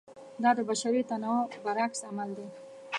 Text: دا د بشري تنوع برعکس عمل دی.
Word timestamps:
دا 0.43 0.49
د 0.57 0.59
بشري 0.69 1.01
تنوع 1.09 1.41
برعکس 1.63 2.01
عمل 2.09 2.29
دی. 2.37 2.47